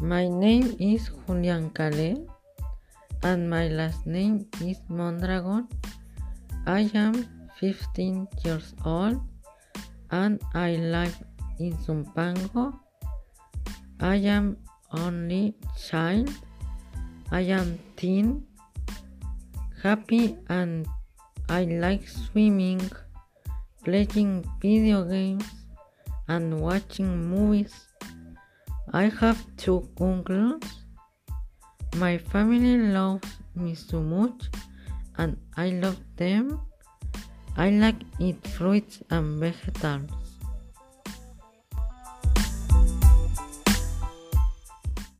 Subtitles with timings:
[0.00, 2.18] My name is Julian Calais
[3.22, 5.68] and my last name is Mondragon.
[6.66, 7.14] I am
[7.60, 9.22] 15 years old
[10.10, 11.16] and I live
[11.60, 12.74] in Zumpango.
[14.00, 14.56] I am
[14.90, 16.28] only child.
[17.30, 18.42] I am teen,
[19.80, 20.88] happy and
[21.48, 22.82] I like swimming,
[23.84, 25.46] playing video games
[26.26, 27.72] and watching movies.
[28.94, 30.62] I have two uncles.
[31.96, 34.46] My family loves me so much
[35.18, 36.60] and I love them.
[37.56, 40.23] I like eat fruits and vegetables.